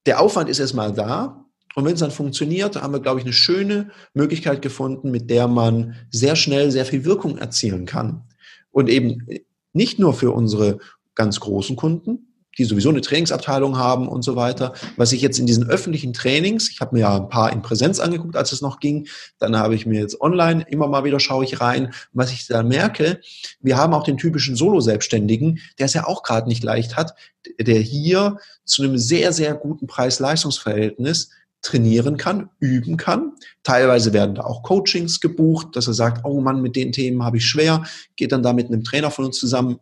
der 0.06 0.20
Aufwand 0.22 0.50
ist 0.50 0.60
erstmal 0.60 0.94
da. 0.94 1.46
Und 1.76 1.86
wenn 1.86 1.94
es 1.94 2.00
dann 2.00 2.12
funktioniert, 2.12 2.82
haben 2.82 2.94
wir, 2.94 3.02
glaube 3.02 3.20
ich, 3.20 3.26
eine 3.26 3.34
schöne 3.34 3.92
Möglichkeit 4.14 4.62
gefunden, 4.62 5.12
mit 5.12 5.30
der 5.30 5.48
man 5.48 5.96
sehr 6.10 6.36
schnell 6.36 6.72
sehr 6.72 6.86
viel 6.86 7.04
Wirkung 7.04 7.38
erzielen 7.38 7.86
kann. 7.86 8.24
Und 8.72 8.90
eben 8.90 9.26
nicht 9.74 10.00
nur 10.00 10.14
für 10.14 10.32
unsere 10.32 10.80
ganz 11.16 11.40
großen 11.40 11.76
Kunden, 11.76 12.35
die 12.58 12.66
sowieso 12.66 12.90
eine 12.90 13.02
Trainingsabteilung 13.02 13.78
haben 13.78 14.08
und 14.08 14.24
so 14.24 14.36
weiter. 14.36 14.74
Was 14.98 15.12
ich 15.12 15.22
jetzt 15.22 15.40
in 15.40 15.46
diesen 15.46 15.68
öffentlichen 15.70 16.14
Trainings, 16.14 16.70
ich 16.70 16.82
habe 16.82 16.96
mir 16.96 17.02
ja 17.02 17.16
ein 17.16 17.30
paar 17.30 17.52
in 17.52 17.62
Präsenz 17.62 18.00
angeguckt, 18.00 18.36
als 18.36 18.52
es 18.52 18.62
noch 18.62 18.80
ging, 18.80 19.08
dann 19.40 19.58
habe 19.58 19.76
ich 19.76 19.86
mir 19.86 20.00
jetzt 20.00 20.22
online 20.22 20.66
immer 20.70 20.88
mal 20.88 21.04
wieder 21.04 21.20
schaue 21.20 21.44
ich 21.46 21.62
rein. 21.62 21.94
was 22.14 22.32
ich 22.32 22.48
da 22.48 22.64
merke, 22.64 23.20
wir 23.60 23.78
haben 23.78 23.94
auch 23.94 24.04
den 24.04 24.18
typischen 24.18 24.56
Solo-Selbstständigen, 24.56 25.60
der 25.80 25.88
es 25.88 25.94
ja 25.94 26.08
auch 26.08 26.24
gerade 26.24 26.48
nicht 26.48 26.64
leicht 26.64 26.96
hat, 26.96 27.14
der 27.60 27.80
hier 27.80 28.38
zu 28.64 28.84
einem 28.84 28.98
sehr, 28.98 29.34
sehr 29.34 29.54
guten 29.54 29.88
Preis-Leistungs-Verhältnis 29.88 31.30
trainieren 31.66 32.18
kann, 32.18 32.50
üben 32.60 32.96
kann. 32.96 33.34
Teilweise 33.64 34.14
werden 34.14 34.36
da 34.36 34.44
auch 34.44 34.62
Coachings 34.64 35.20
gebucht, 35.20 35.76
dass 35.76 35.88
er 35.88 35.94
sagt, 35.94 36.24
oh 36.24 36.40
Mann, 36.40 36.62
mit 36.62 36.76
den 36.76 36.92
Themen 36.92 37.24
habe 37.24 37.38
ich 37.38 37.46
schwer, 37.46 37.84
geht 38.16 38.32
dann 38.32 38.44
da 38.44 38.54
mit 38.54 38.68
einem 38.68 38.84
Trainer 38.84 39.10
von 39.12 39.26
uns 39.26 39.40
zusammen, 39.40 39.80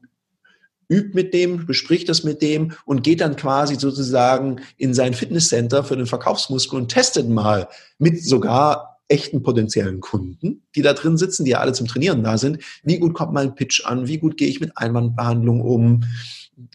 übt 0.89 1.13
mit 1.13 1.33
dem, 1.33 1.65
bespricht 1.65 2.09
das 2.09 2.23
mit 2.23 2.41
dem 2.41 2.73
und 2.85 3.03
geht 3.03 3.21
dann 3.21 3.35
quasi 3.35 3.75
sozusagen 3.75 4.61
in 4.77 4.93
sein 4.93 5.13
Fitnesscenter 5.13 5.83
für 5.83 5.97
den 5.97 6.05
Verkaufsmuskel 6.05 6.79
und 6.79 6.89
testet 6.89 7.29
mal 7.29 7.67
mit 7.97 8.23
sogar 8.23 8.99
echten 9.07 9.43
potenziellen 9.43 9.99
Kunden, 9.99 10.63
die 10.75 10.81
da 10.81 10.93
drin 10.93 11.17
sitzen, 11.17 11.45
die 11.45 11.51
ja 11.51 11.59
alle 11.59 11.73
zum 11.73 11.87
Trainieren 11.87 12.23
da 12.23 12.37
sind. 12.37 12.63
Wie 12.83 12.99
gut 12.99 13.13
kommt 13.13 13.33
mein 13.33 13.55
Pitch 13.55 13.85
an? 13.85 14.07
Wie 14.07 14.17
gut 14.17 14.37
gehe 14.37 14.47
ich 14.47 14.59
mit 14.59 14.77
Einwandbehandlung 14.77 15.61
um? 15.61 16.03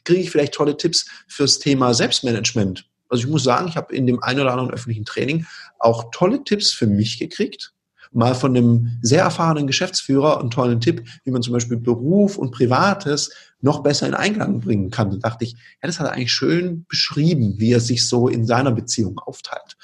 Kriege 0.05 0.21
ich 0.21 0.31
vielleicht 0.31 0.55
tolle 0.55 0.77
Tipps 0.77 1.07
fürs 1.27 1.59
Thema 1.59 1.95
Selbstmanagement? 1.95 2.89
Also 3.09 3.25
ich 3.25 3.31
muss 3.31 3.45
sagen, 3.45 3.69
ich 3.69 3.77
habe 3.77 3.95
in 3.95 4.07
dem 4.07 4.23
einen 4.23 4.41
oder 4.41 4.53
anderen 4.53 4.71
öffentlichen 4.71 5.05
Training 5.05 5.47
auch 5.79 6.11
tolle 6.13 6.45
Tipps 6.45 6.73
für 6.73 6.87
mich 6.87 7.19
gekriegt, 7.19 7.73
mal 8.13 8.35
von 8.35 8.57
einem 8.57 8.99
sehr 9.03 9.23
erfahrenen 9.23 9.67
Geschäftsführer 9.67 10.41
einen 10.41 10.51
tollen 10.51 10.81
Tipp, 10.81 11.07
wie 11.25 11.31
man 11.31 11.43
zum 11.43 11.53
Beispiel 11.53 11.77
Beruf 11.77 12.39
und 12.39 12.53
Privates 12.53 13.31
noch 13.61 13.83
besser 13.83 14.07
in 14.07 14.15
Einklang 14.15 14.61
bringen 14.61 14.91
kann. 14.91 15.11
Da 15.11 15.17
dachte 15.17 15.45
ich, 15.45 15.53
ja, 15.53 15.87
das 15.87 16.01
hat 16.01 16.07
er 16.07 16.13
eigentlich 16.13 16.33
schön 16.33 16.87
beschrieben, 16.89 17.55
wie 17.59 17.73
er 17.73 17.81
sich 17.81 18.09
so 18.09 18.29
in 18.29 18.47
seiner 18.47 18.73
Beziehung 18.73 19.19
aufteilt. 19.19 19.77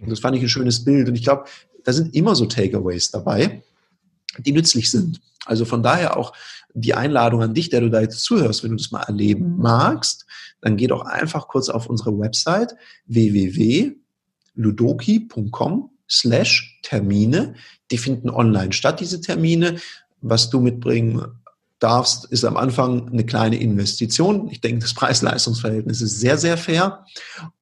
Und 0.00 0.10
das 0.10 0.20
fand 0.20 0.36
ich 0.36 0.42
ein 0.42 0.48
schönes 0.48 0.84
Bild. 0.84 1.08
Und 1.08 1.16
ich 1.16 1.24
glaube, 1.24 1.44
da 1.84 1.92
sind 1.92 2.14
immer 2.14 2.34
so 2.34 2.46
Takeaways 2.46 3.10
dabei, 3.10 3.62
die 4.38 4.52
nützlich 4.52 4.90
sind. 4.90 5.20
Also 5.44 5.64
von 5.64 5.82
daher 5.82 6.16
auch 6.16 6.32
die 6.74 6.94
Einladung 6.94 7.42
an 7.42 7.54
dich, 7.54 7.70
der 7.70 7.80
du 7.80 7.88
da 7.88 8.00
jetzt 8.00 8.22
zuhörst, 8.22 8.62
wenn 8.62 8.70
du 8.70 8.76
das 8.76 8.90
mal 8.90 9.02
erleben 9.02 9.56
magst, 9.56 10.26
dann 10.60 10.76
geh 10.76 10.88
doch 10.88 11.02
einfach 11.02 11.48
kurz 11.48 11.68
auf 11.68 11.88
unsere 11.88 12.18
Website 12.18 12.74
www.ludoki.com 13.06 15.90
slash 16.08 16.80
Termine. 16.82 17.54
Die 17.90 17.98
finden 17.98 18.30
online 18.30 18.72
statt, 18.72 19.00
diese 19.00 19.20
Termine. 19.20 19.80
Was 20.20 20.50
du 20.50 20.60
mitbringen 20.60 21.24
darfst, 21.78 22.24
ist 22.26 22.44
am 22.44 22.56
Anfang 22.56 23.08
eine 23.08 23.24
kleine 23.24 23.56
Investition. 23.56 24.48
Ich 24.50 24.60
denke, 24.60 24.80
das 24.80 24.94
Preis-Leistungs-Verhältnis 24.94 26.00
ist 26.00 26.18
sehr, 26.20 26.38
sehr 26.38 26.56
fair 26.56 27.04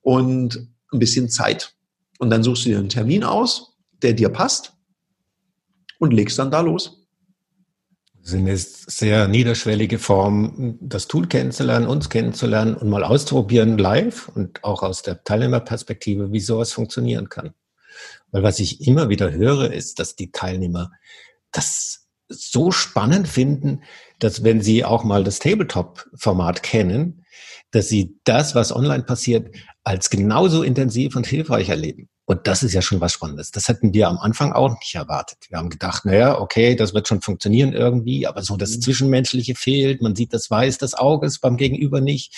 und 0.03 0.69
ein 0.93 0.99
bisschen 0.99 1.29
Zeit. 1.29 1.75
Und 2.19 2.31
dann 2.31 2.43
suchst 2.43 2.65
du 2.65 2.71
dir 2.71 2.79
einen 2.79 2.89
Termin 2.89 3.25
aus, 3.25 3.77
der 4.03 4.13
dir 4.13 4.29
passt 4.29 4.73
und 5.99 6.13
legst 6.13 6.39
dann 6.39 6.51
da 6.51 6.61
los. 6.61 7.01
Das 8.21 8.33
ist 8.33 8.39
eine 8.39 8.57
sehr 8.57 9.29
niederschwellige 9.29 9.99
Form, 9.99 10.79
das 10.81 11.09
Tool 11.09 11.27
kennenzulernen, 11.27 11.87
uns 11.87 12.09
kennenzulernen 12.09 12.75
und 12.75 12.89
mal 12.89 13.05
auszuprobieren 13.05 13.77
live 13.77 14.29
und 14.29 14.65
auch 14.65 14.83
aus 14.83 15.03
der 15.03 15.25
Teilnehmerperspektive, 15.25 16.33
wie 16.33 16.41
sowas 16.41 16.73
funktionieren 16.73 17.29
kann. 17.29 17.53
Weil 18.31 18.43
was 18.43 18.59
ich 18.59 18.87
immer 18.87 19.09
wieder 19.09 19.33
höre, 19.33 19.73
ist, 19.73 19.99
dass 19.99 20.17
die 20.17 20.33
Teilnehmer 20.33 20.91
das 21.53 22.09
so 22.29 22.71
spannend 22.71 23.29
finden, 23.29 23.83
dass 24.19 24.45
wenn 24.45 24.63
sie 24.63 24.85
auch 24.85 25.05
mal 25.05 25.25
das 25.25 25.39
Tabletop-Format 25.39 26.63
kennen, 26.63 27.25
dass 27.71 27.89
sie 27.89 28.19
das, 28.25 28.55
was 28.55 28.75
online 28.75 29.05
passiert, 29.05 29.55
als 29.83 30.11
genauso 30.11 30.63
intensiv 30.63 31.17
und 31.17 31.27
hilfreich 31.27 31.69
erleben. 31.69 32.09
Und 32.27 32.47
das 32.47 32.63
ist 32.63 32.73
ja 32.73 32.81
schon 32.81 33.03
was 33.03 33.13
Spannendes. 33.13 33.51
Das 33.51 33.69
hätten 33.69 33.93
wir 33.93 34.09
am 34.09 34.17
Anfang 34.17 34.53
auch 34.53 34.71
nicht 34.71 34.95
erwartet. 34.95 35.39
Wir 35.51 35.59
haben 35.59 35.69
gedacht, 35.69 36.07
naja, 36.07 36.41
okay, 36.41 36.75
das 36.75 36.95
wird 36.95 37.07
schon 37.07 37.21
funktionieren 37.21 37.75
irgendwie, 37.75 38.27
aber 38.27 38.43
so 38.43 38.57
das 38.57 38.77
mhm. 38.77 38.81
Zwischenmenschliche 38.81 39.55
fehlt. 39.55 40.01
Man 40.01 40.17
sieht 40.17 40.33
das 40.33 40.51
Weiß 40.51 40.79
des 40.79 40.95
Auges 40.95 41.39
beim 41.39 41.59
Gegenüber 41.59 42.01
nicht, 42.01 42.35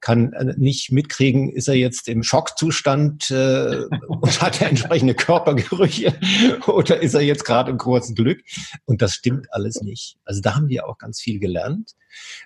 kann 0.00 0.32
äh, 0.32 0.54
nicht 0.56 0.92
mitkriegen, 0.92 1.50
ist 1.50 1.66
er 1.66 1.74
jetzt 1.74 2.06
im 2.06 2.22
Schockzustand 2.22 3.30
äh, 3.32 3.86
und 4.08 4.40
hat 4.40 4.60
er 4.60 4.68
entsprechende 4.68 5.14
Körpergerüche 5.14 6.14
oder 6.68 7.02
ist 7.02 7.14
er 7.14 7.22
jetzt 7.22 7.44
gerade 7.44 7.72
im 7.72 7.78
großen 7.78 8.14
Glück? 8.14 8.40
Und 8.84 9.02
das 9.02 9.14
stimmt 9.14 9.52
alles 9.52 9.80
nicht. 9.82 10.18
Also 10.24 10.40
da 10.40 10.54
haben 10.54 10.68
wir 10.68 10.88
auch 10.88 10.98
ganz 10.98 11.20
viel 11.20 11.40
gelernt, 11.40 11.96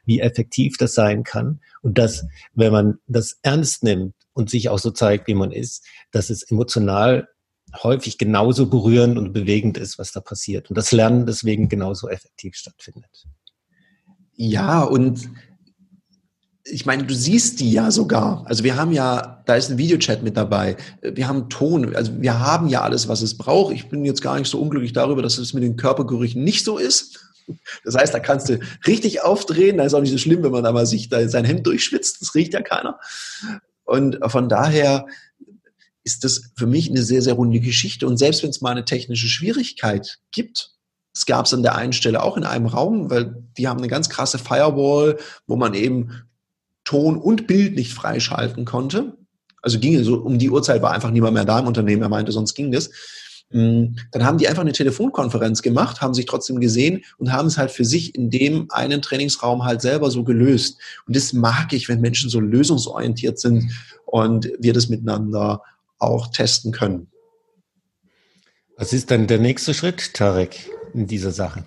wie 0.06 0.20
effektiv 0.20 0.78
das 0.78 0.94
sein 0.94 1.24
kann 1.24 1.60
und 1.82 1.98
dass, 1.98 2.26
wenn 2.54 2.72
man 2.72 2.98
das 3.06 3.38
ernst 3.42 3.82
nimmt, 3.82 4.14
und 4.32 4.50
sich 4.50 4.68
auch 4.68 4.78
so 4.78 4.90
zeigt, 4.90 5.28
wie 5.28 5.34
man 5.34 5.52
ist, 5.52 5.84
dass 6.10 6.30
es 6.30 6.42
emotional 6.42 7.28
häufig 7.82 8.18
genauso 8.18 8.66
berührend 8.66 9.16
und 9.16 9.32
bewegend 9.32 9.78
ist, 9.78 9.98
was 9.98 10.12
da 10.12 10.20
passiert. 10.20 10.70
Und 10.70 10.76
das 10.76 10.90
Lernen 10.90 11.26
deswegen 11.26 11.68
genauso 11.68 12.08
effektiv 12.08 12.56
stattfindet. 12.56 13.26
Ja, 14.34 14.82
und 14.82 15.30
ich 16.64 16.86
meine, 16.86 17.04
du 17.04 17.14
siehst 17.14 17.60
die 17.60 17.72
ja 17.72 17.90
sogar. 17.90 18.44
Also 18.46 18.64
wir 18.64 18.76
haben 18.76 18.92
ja, 18.92 19.42
da 19.46 19.54
ist 19.54 19.70
ein 19.70 19.78
Videochat 19.78 20.22
mit 20.22 20.36
dabei. 20.36 20.76
Wir 21.02 21.28
haben 21.28 21.48
Ton. 21.48 21.94
Also 21.94 22.20
wir 22.20 22.38
haben 22.38 22.68
ja 22.68 22.82
alles, 22.82 23.08
was 23.08 23.22
es 23.22 23.36
braucht. 23.36 23.74
Ich 23.74 23.88
bin 23.88 24.04
jetzt 24.04 24.22
gar 24.22 24.38
nicht 24.38 24.50
so 24.50 24.60
unglücklich 24.60 24.92
darüber, 24.92 25.22
dass 25.22 25.38
es 25.38 25.54
mit 25.54 25.62
den 25.62 25.76
Körpergerüchen 25.76 26.42
nicht 26.42 26.64
so 26.64 26.78
ist. 26.78 27.29
Das 27.84 27.94
heißt, 27.94 28.12
da 28.12 28.20
kannst 28.20 28.48
du 28.48 28.58
richtig 28.86 29.22
aufdrehen. 29.22 29.78
Da 29.78 29.84
ist 29.84 29.94
auch 29.94 30.00
nicht 30.00 30.12
so 30.12 30.18
schlimm, 30.18 30.42
wenn 30.42 30.52
man 30.52 30.66
aber 30.66 30.86
sich 30.86 31.08
da 31.08 31.28
sein 31.28 31.44
Hemd 31.44 31.66
durchschwitzt. 31.66 32.20
Das 32.20 32.34
riecht 32.34 32.54
ja 32.54 32.62
keiner. 32.62 32.98
Und 33.84 34.18
von 34.26 34.48
daher 34.48 35.06
ist 36.04 36.24
das 36.24 36.50
für 36.56 36.66
mich 36.66 36.88
eine 36.88 37.02
sehr, 37.02 37.22
sehr 37.22 37.34
runde 37.34 37.60
Geschichte. 37.60 38.06
Und 38.06 38.16
selbst 38.16 38.42
wenn 38.42 38.50
es 38.50 38.60
mal 38.60 38.70
eine 38.70 38.84
technische 38.84 39.28
Schwierigkeit 39.28 40.18
gibt, 40.30 40.72
es 41.12 41.26
gab 41.26 41.46
es 41.46 41.54
an 41.54 41.62
der 41.62 41.74
einen 41.74 41.92
Stelle 41.92 42.22
auch 42.22 42.36
in 42.36 42.44
einem 42.44 42.66
Raum, 42.66 43.10
weil 43.10 43.42
die 43.58 43.68
haben 43.68 43.78
eine 43.78 43.88
ganz 43.88 44.08
krasse 44.08 44.38
Firewall, 44.38 45.18
wo 45.46 45.56
man 45.56 45.74
eben 45.74 46.22
Ton 46.84 47.18
und 47.18 47.46
Bild 47.46 47.74
nicht 47.74 47.92
freischalten 47.92 48.64
konnte. 48.64 49.16
Also 49.62 49.78
ging 49.78 50.02
so 50.02 50.16
um 50.16 50.38
die 50.38 50.50
Uhrzeit 50.50 50.82
war 50.82 50.92
einfach 50.92 51.10
niemand 51.10 51.34
mehr 51.34 51.44
da 51.44 51.58
im 51.58 51.66
Unternehmen. 51.66 52.02
Er 52.02 52.08
meinte, 52.08 52.32
sonst 52.32 52.54
ging 52.54 52.72
das. 52.72 52.90
Mm, 53.50 53.96
dann 54.12 54.24
haben 54.24 54.38
die 54.38 54.48
einfach 54.48 54.62
eine 54.62 54.72
Telefonkonferenz 54.72 55.62
gemacht, 55.62 56.00
haben 56.00 56.14
sich 56.14 56.26
trotzdem 56.26 56.60
gesehen 56.60 57.04
und 57.18 57.32
haben 57.32 57.48
es 57.48 57.58
halt 57.58 57.70
für 57.70 57.84
sich 57.84 58.14
in 58.14 58.30
dem 58.30 58.70
einen 58.70 59.02
Trainingsraum 59.02 59.64
halt 59.64 59.80
selber 59.80 60.10
so 60.10 60.24
gelöst. 60.24 60.78
Und 61.06 61.16
das 61.16 61.32
mag 61.32 61.72
ich, 61.72 61.88
wenn 61.88 62.00
Menschen 62.00 62.30
so 62.30 62.40
lösungsorientiert 62.40 63.38
sind 63.38 63.72
und 64.06 64.50
wir 64.58 64.72
das 64.72 64.88
miteinander 64.88 65.62
auch 65.98 66.28
testen 66.28 66.72
können. 66.72 67.08
Was 68.76 68.92
ist 68.92 69.10
dann 69.10 69.26
der 69.26 69.38
nächste 69.38 69.74
Schritt, 69.74 70.14
Tarek, 70.14 70.70
in 70.94 71.06
dieser 71.06 71.32
Sache? 71.32 71.64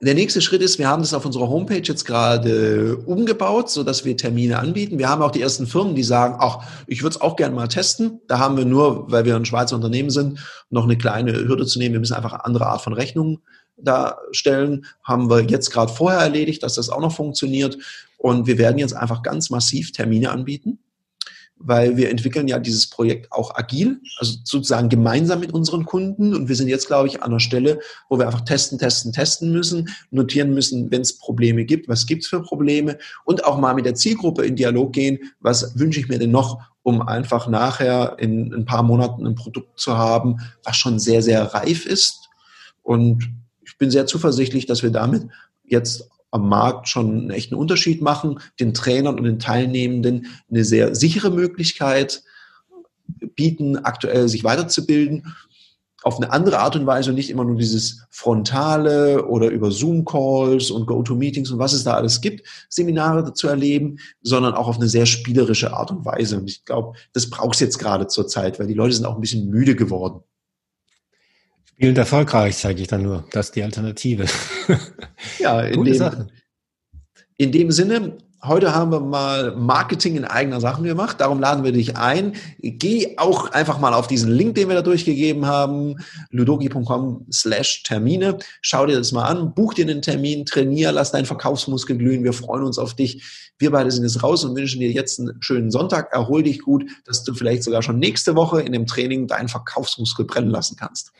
Der 0.00 0.14
nächste 0.14 0.40
Schritt 0.40 0.62
ist, 0.62 0.78
wir 0.78 0.86
haben 0.86 1.02
das 1.02 1.12
auf 1.12 1.24
unserer 1.24 1.48
Homepage 1.48 1.82
jetzt 1.82 2.04
gerade 2.04 2.96
umgebaut, 2.98 3.68
so 3.68 3.82
dass 3.82 4.04
wir 4.04 4.16
Termine 4.16 4.60
anbieten. 4.60 4.98
Wir 4.98 5.08
haben 5.08 5.22
auch 5.22 5.32
die 5.32 5.42
ersten 5.42 5.66
Firmen, 5.66 5.96
die 5.96 6.04
sagen, 6.04 6.36
ach, 6.38 6.60
ich 6.86 7.02
würde 7.02 7.16
es 7.16 7.20
auch 7.20 7.34
gerne 7.34 7.54
mal 7.54 7.66
testen. 7.66 8.20
Da 8.28 8.38
haben 8.38 8.56
wir 8.56 8.64
nur, 8.64 9.10
weil 9.10 9.24
wir 9.24 9.34
ein 9.34 9.44
Schweizer 9.44 9.74
Unternehmen 9.74 10.10
sind, 10.10 10.38
noch 10.70 10.84
eine 10.84 10.96
kleine 10.96 11.32
Hürde 11.32 11.66
zu 11.66 11.80
nehmen. 11.80 11.94
Wir 11.94 12.00
müssen 12.00 12.14
einfach 12.14 12.32
eine 12.32 12.44
andere 12.44 12.66
Art 12.66 12.82
von 12.82 12.92
Rechnung 12.92 13.40
darstellen, 13.76 14.86
haben 15.02 15.30
wir 15.30 15.42
jetzt 15.42 15.70
gerade 15.70 15.92
vorher 15.92 16.20
erledigt, 16.20 16.62
dass 16.62 16.74
das 16.74 16.90
auch 16.90 17.00
noch 17.00 17.14
funktioniert. 17.14 17.78
Und 18.18 18.46
wir 18.46 18.58
werden 18.58 18.78
jetzt 18.78 18.94
einfach 18.94 19.22
ganz 19.22 19.50
massiv 19.50 19.90
Termine 19.90 20.30
anbieten 20.30 20.78
weil 21.60 21.96
wir 21.96 22.10
entwickeln 22.10 22.48
ja 22.48 22.58
dieses 22.58 22.88
Projekt 22.88 23.32
auch 23.32 23.54
agil, 23.54 24.00
also 24.18 24.38
sozusagen 24.44 24.88
gemeinsam 24.88 25.40
mit 25.40 25.52
unseren 25.52 25.84
Kunden. 25.84 26.34
Und 26.34 26.48
wir 26.48 26.56
sind 26.56 26.68
jetzt, 26.68 26.86
glaube 26.86 27.08
ich, 27.08 27.22
an 27.22 27.30
der 27.30 27.40
Stelle, 27.40 27.80
wo 28.08 28.18
wir 28.18 28.26
einfach 28.26 28.42
testen, 28.42 28.78
testen, 28.78 29.12
testen 29.12 29.52
müssen, 29.52 29.88
notieren 30.10 30.54
müssen, 30.54 30.90
wenn 30.90 31.02
es 31.02 31.18
Probleme 31.18 31.64
gibt, 31.64 31.88
was 31.88 32.06
gibt 32.06 32.22
es 32.22 32.28
für 32.28 32.42
Probleme 32.42 32.98
und 33.24 33.44
auch 33.44 33.58
mal 33.58 33.74
mit 33.74 33.86
der 33.86 33.94
Zielgruppe 33.94 34.44
in 34.44 34.56
Dialog 34.56 34.92
gehen, 34.92 35.18
was 35.40 35.78
wünsche 35.78 36.00
ich 36.00 36.08
mir 36.08 36.18
denn 36.18 36.30
noch, 36.30 36.60
um 36.82 37.02
einfach 37.02 37.48
nachher 37.48 38.16
in 38.18 38.54
ein 38.54 38.64
paar 38.64 38.82
Monaten 38.82 39.26
ein 39.26 39.34
Produkt 39.34 39.78
zu 39.78 39.98
haben, 39.98 40.38
was 40.64 40.76
schon 40.76 40.98
sehr, 40.98 41.22
sehr 41.22 41.42
reif 41.54 41.84
ist. 41.86 42.28
Und 42.82 43.28
ich 43.62 43.76
bin 43.76 43.90
sehr 43.90 44.06
zuversichtlich, 44.06 44.66
dass 44.66 44.82
wir 44.82 44.90
damit 44.90 45.26
jetzt 45.64 46.08
am 46.30 46.48
Markt 46.48 46.88
schon 46.88 47.10
einen 47.10 47.30
echten 47.30 47.54
Unterschied 47.54 48.02
machen, 48.02 48.40
den 48.60 48.74
Trainern 48.74 49.18
und 49.18 49.24
den 49.24 49.38
Teilnehmenden 49.38 50.26
eine 50.50 50.64
sehr 50.64 50.94
sichere 50.94 51.30
Möglichkeit 51.30 52.22
bieten, 53.34 53.78
aktuell 53.78 54.28
sich 54.28 54.44
weiterzubilden 54.44 55.34
auf 56.02 56.16
eine 56.16 56.32
andere 56.32 56.60
Art 56.60 56.76
und 56.76 56.86
Weise 56.86 57.10
und 57.10 57.16
nicht 57.16 57.28
immer 57.28 57.44
nur 57.44 57.56
dieses 57.56 58.06
Frontale 58.10 59.26
oder 59.26 59.48
über 59.50 59.70
Zoom-Calls 59.70 60.70
und 60.70 60.86
Go-To-Meetings 60.86 61.50
und 61.50 61.58
was 61.58 61.72
es 61.72 61.84
da 61.84 61.94
alles 61.94 62.20
gibt, 62.20 62.46
Seminare 62.68 63.32
zu 63.34 63.48
erleben, 63.48 63.98
sondern 64.22 64.54
auch 64.54 64.68
auf 64.68 64.76
eine 64.76 64.88
sehr 64.88 65.06
spielerische 65.06 65.72
Art 65.72 65.90
und 65.90 66.04
Weise. 66.04 66.38
Und 66.38 66.48
ich 66.48 66.64
glaube, 66.64 66.96
das 67.12 67.28
braucht 67.28 67.54
es 67.54 67.60
jetzt 67.60 67.78
gerade 67.78 68.06
zur 68.06 68.28
Zeit, 68.28 68.60
weil 68.60 68.68
die 68.68 68.74
Leute 68.74 68.94
sind 68.94 69.06
auch 69.06 69.16
ein 69.16 69.20
bisschen 69.20 69.50
müde 69.50 69.74
geworden. 69.74 70.22
Spielend 71.78 71.98
erfolgreich, 71.98 72.56
sage 72.56 72.82
ich 72.82 72.88
dann 72.88 73.02
nur. 73.02 73.24
Das 73.30 73.46
ist 73.46 73.54
die 73.54 73.62
Alternative. 73.62 74.24
Ja, 75.38 75.60
in, 75.62 75.84
dem, 75.84 76.28
in 77.38 77.52
dem 77.52 77.70
Sinne, 77.70 78.18
heute 78.42 78.74
haben 78.74 78.90
wir 78.90 78.98
mal 78.98 79.54
Marketing 79.54 80.16
in 80.16 80.24
eigener 80.24 80.60
Sachen 80.60 80.82
gemacht. 80.82 81.20
Darum 81.20 81.38
laden 81.38 81.62
wir 81.62 81.70
dich 81.70 81.96
ein. 81.96 82.34
Geh 82.58 83.16
auch 83.16 83.52
einfach 83.52 83.78
mal 83.78 83.94
auf 83.94 84.08
diesen 84.08 84.32
Link, 84.32 84.56
den 84.56 84.68
wir 84.68 84.74
da 84.74 84.82
durchgegeben 84.82 85.46
haben, 85.46 85.96
ludoki.com 86.30 87.26
slash 87.32 87.84
Termine. 87.84 88.38
Schau 88.60 88.86
dir 88.86 88.96
das 88.96 89.12
mal 89.12 89.24
an, 89.24 89.54
buch 89.54 89.74
dir 89.74 89.84
einen 89.88 90.02
Termin, 90.02 90.44
trainier, 90.46 90.90
lass 90.90 91.12
deinen 91.12 91.26
Verkaufsmuskel 91.26 91.96
glühen. 91.96 92.24
Wir 92.24 92.32
freuen 92.32 92.64
uns 92.64 92.78
auf 92.78 92.94
dich. 92.94 93.52
Wir 93.56 93.70
beide 93.70 93.92
sind 93.92 94.02
jetzt 94.02 94.22
raus 94.22 94.44
und 94.44 94.56
wünschen 94.56 94.80
dir 94.80 94.90
jetzt 94.90 95.20
einen 95.20 95.40
schönen 95.40 95.70
Sonntag. 95.70 96.12
Erhol 96.12 96.42
dich 96.42 96.60
gut, 96.60 96.86
dass 97.06 97.22
du 97.22 97.34
vielleicht 97.34 97.62
sogar 97.62 97.82
schon 97.82 98.00
nächste 98.00 98.34
Woche 98.34 98.62
in 98.62 98.72
dem 98.72 98.86
Training 98.86 99.28
deinen 99.28 99.48
Verkaufsmuskel 99.48 100.24
brennen 100.24 100.50
lassen 100.50 100.76
kannst. 100.76 101.12